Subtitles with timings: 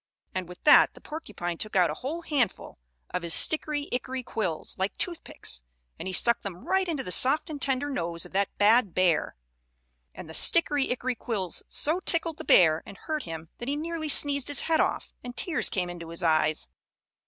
[0.33, 2.79] And with that the porcupine took out a whole handful
[3.11, 5.61] of his stickery ickery quills, like toothpicks,
[5.99, 9.35] and he stuck them right into the soft and tender nose of that bad bear.
[10.15, 14.09] And the stickery ickery quills so tickled the bear and hurt him that he nearly
[14.09, 16.67] sneezed his head off, and tears came into his eyes.